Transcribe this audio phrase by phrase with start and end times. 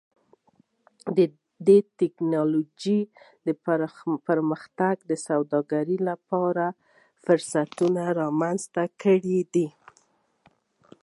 [1.99, 2.99] د ټکنالوجۍ
[4.27, 6.65] پرمختګ د سوداګرۍ لپاره
[7.23, 9.67] فرصتونه رامنځته کړي دي.